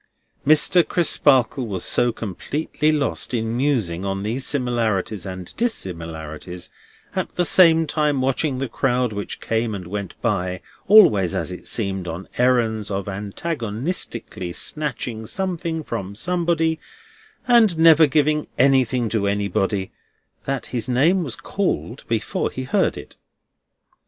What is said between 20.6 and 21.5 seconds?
his name was